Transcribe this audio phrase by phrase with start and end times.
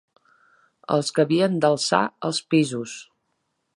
[0.95, 2.01] Els que havien d'alçar
[2.31, 2.97] els pisos